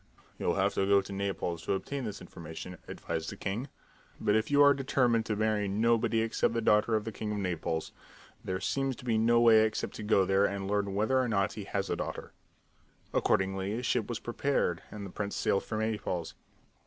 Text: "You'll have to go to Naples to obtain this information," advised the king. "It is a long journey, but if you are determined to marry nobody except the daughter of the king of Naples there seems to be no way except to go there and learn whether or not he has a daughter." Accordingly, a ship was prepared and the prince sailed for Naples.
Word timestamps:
"You'll 0.39 0.55
have 0.55 0.73
to 0.73 0.87
go 0.87 0.99
to 1.01 1.13
Naples 1.13 1.61
to 1.65 1.73
obtain 1.73 2.05
this 2.05 2.21
information," 2.21 2.79
advised 2.87 3.29
the 3.29 3.35
king. 3.35 3.65
"It 3.65 3.67
is 3.67 3.69
a 3.69 3.69
long 3.69 3.77
journey, 4.17 4.21
but 4.21 4.35
if 4.35 4.49
you 4.49 4.61
are 4.63 4.73
determined 4.73 5.25
to 5.27 5.35
marry 5.35 5.67
nobody 5.67 6.21
except 6.21 6.55
the 6.55 6.59
daughter 6.61 6.95
of 6.95 7.05
the 7.05 7.11
king 7.11 7.31
of 7.31 7.37
Naples 7.37 7.91
there 8.43 8.59
seems 8.59 8.95
to 8.95 9.05
be 9.05 9.19
no 9.19 9.39
way 9.39 9.63
except 9.63 9.93
to 9.97 10.01
go 10.01 10.25
there 10.25 10.45
and 10.45 10.67
learn 10.67 10.95
whether 10.95 11.19
or 11.19 11.27
not 11.27 11.53
he 11.53 11.65
has 11.65 11.87
a 11.91 11.95
daughter." 11.95 12.33
Accordingly, 13.13 13.73
a 13.73 13.83
ship 13.83 14.09
was 14.09 14.17
prepared 14.17 14.81
and 14.89 15.05
the 15.05 15.11
prince 15.11 15.35
sailed 15.35 15.65
for 15.65 15.77
Naples. 15.77 16.33